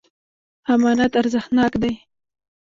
امانت 0.73 1.11
ارزښتناک 1.19 1.73
دی. 1.81 1.93